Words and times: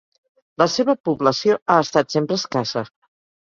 La 0.61 0.65
seva 0.75 0.95
població 1.09 1.59
ha 1.67 1.75
estat 1.87 2.17
sempre 2.17 2.39
escassa. 2.43 2.85